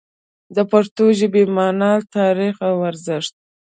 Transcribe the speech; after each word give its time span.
د 0.55 0.57
پښتو 0.71 1.05
ژبې 1.19 1.43
مانا، 1.55 1.93
تاریخ 2.15 2.55
او 2.69 2.75
ارزښت 2.89 3.33